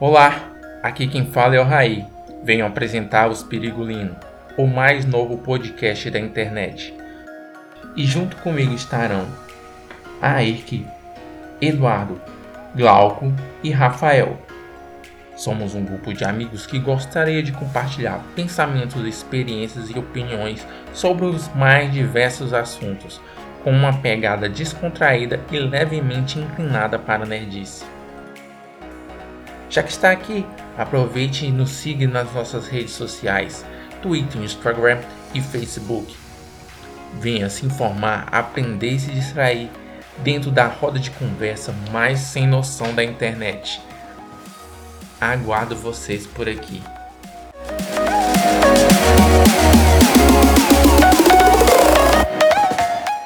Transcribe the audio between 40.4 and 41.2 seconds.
da roda de